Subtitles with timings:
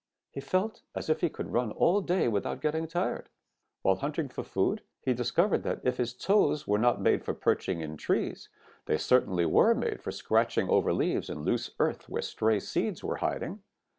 [0.31, 3.29] He felt as if he could run all day without getting tired.
[3.83, 7.81] While hunting for food he discovered that if his toes were not made for perching
[7.81, 8.49] in trees,
[8.87, 13.17] they certainly were made for scratching over leaves and loose earth where stray seeds were
[13.17, 13.61] hiding.